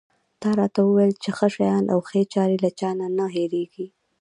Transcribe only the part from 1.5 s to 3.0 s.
شیان او ښې چارې له چا